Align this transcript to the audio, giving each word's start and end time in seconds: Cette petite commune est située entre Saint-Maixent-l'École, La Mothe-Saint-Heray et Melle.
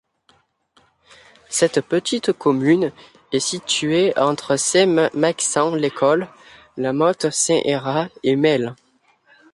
Cette 1.47 1.79
petite 1.81 2.33
commune 2.33 2.91
est 3.31 3.39
située 3.39 4.17
entre 4.17 4.55
Saint-Maixent-l'École, 4.57 6.27
La 6.75 6.91
Mothe-Saint-Heray 6.91 8.09
et 8.23 8.35
Melle. 8.35 8.73